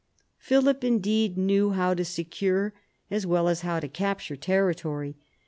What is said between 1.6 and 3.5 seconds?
how to secure as well